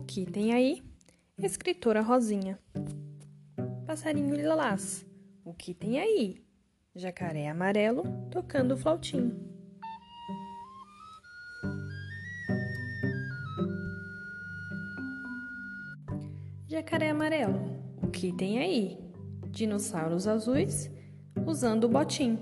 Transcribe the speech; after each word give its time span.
que 0.00 0.26
tem 0.26 0.52
aí? 0.52 0.82
Escritora 1.38 2.00
Rosinha. 2.00 2.58
Passarinho 3.86 4.34
lilás. 4.34 5.06
O 5.44 5.54
que 5.54 5.72
tem 5.72 5.98
aí? 5.98 6.42
Jacaré 6.94 7.48
amarelo 7.48 8.02
tocando 8.30 8.76
flautim. 8.76 9.32
Jacaré 16.66 17.10
amarelo. 17.10 17.60
O 18.02 18.08
que 18.08 18.32
tem 18.32 18.58
aí? 18.58 18.98
Dinossauros 19.50 20.26
azuis 20.26 20.90
usando 21.46 21.88
botim. 21.88 22.38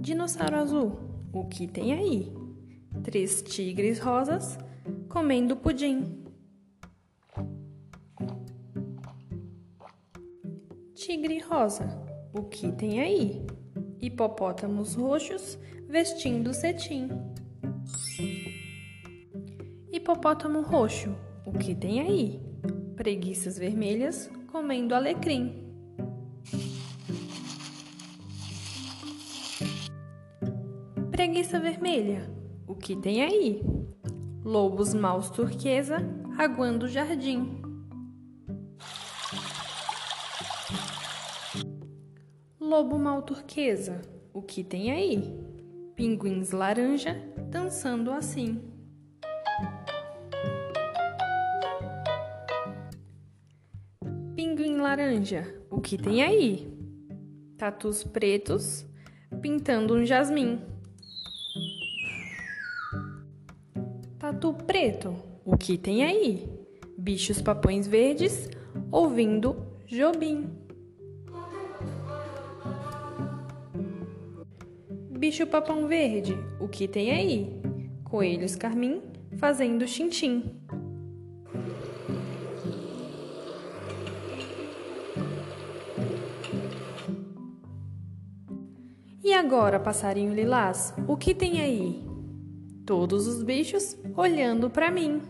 Dinossauro 0.00 0.56
azul. 0.56 0.98
O 1.32 1.46
que 1.46 1.68
tem 1.68 1.92
aí? 1.92 2.32
Três 3.02 3.42
tigres 3.42 3.98
rosas 3.98 4.58
comendo 5.08 5.56
pudim. 5.56 6.24
Tigre 10.94 11.38
rosa. 11.40 11.86
O 12.32 12.42
que 12.42 12.70
tem 12.72 13.00
aí? 13.00 13.46
Hipopótamos 14.00 14.94
roxos 14.94 15.58
vestindo 15.88 16.52
cetim. 16.52 17.08
Hipopótamo 19.90 20.60
roxo. 20.60 21.14
O 21.46 21.52
que 21.52 21.74
tem 21.74 22.00
aí? 22.00 22.40
Preguiças 22.94 23.58
vermelhas 23.58 24.30
comendo 24.52 24.94
alecrim. 24.94 25.66
Preguiça 31.10 31.58
vermelha. 31.58 32.37
O 32.68 32.74
que 32.74 32.94
tem 32.94 33.22
aí? 33.22 33.62
Lobos 34.44 34.92
maus 34.92 35.30
turquesa 35.30 35.96
aguando 36.36 36.84
o 36.84 36.88
jardim. 36.88 37.62
Lobo 42.60 42.98
mal 42.98 43.22
turquesa. 43.22 44.02
O 44.34 44.42
que 44.42 44.62
tem 44.62 44.92
aí? 44.92 45.34
Pinguins 45.96 46.50
laranja 46.50 47.16
dançando 47.50 48.10
assim. 48.12 48.60
Pinguim 54.36 54.76
laranja. 54.76 55.58
O 55.70 55.80
que 55.80 55.96
tem 55.96 56.22
aí? 56.22 56.70
Tatus 57.56 58.04
pretos 58.04 58.86
pintando 59.40 59.94
um 59.94 60.04
jasmim. 60.04 60.60
Tatu 64.28 64.52
preto, 64.52 65.16
o 65.42 65.56
que 65.56 65.78
tem 65.78 66.04
aí? 66.04 66.46
Bichos 66.98 67.40
papões 67.40 67.86
verdes 67.86 68.50
ouvindo 68.92 69.56
Jobim. 69.86 70.50
Bicho 75.18 75.46
papão 75.46 75.88
verde, 75.88 76.36
o 76.60 76.68
que 76.68 76.86
tem 76.86 77.10
aí? 77.10 77.58
Coelhos 78.04 78.54
carmim 78.54 79.00
fazendo 79.38 79.88
xinxim. 79.88 80.60
E 89.24 89.32
agora, 89.32 89.80
passarinho 89.80 90.34
lilás, 90.34 90.92
o 91.08 91.16
que 91.16 91.34
tem 91.34 91.62
aí? 91.62 92.07
Todos 92.88 93.26
os 93.26 93.42
bichos 93.42 93.98
olhando 94.16 94.70
para 94.70 94.90
mim. 94.90 95.20